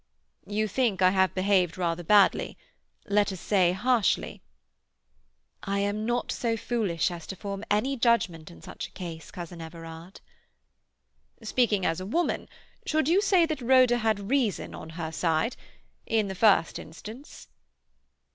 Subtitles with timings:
[0.47, 4.41] "You think I have behaved rather badly—let us say, harshly?"
[5.61, 9.61] "I am not so foolish as to form any judgment in such a case, cousin
[9.61, 10.19] Everard."
[11.43, 12.49] "Speaking as a woman,
[12.83, 17.47] should you say that Rhoda had reason on her side—in the first instance?"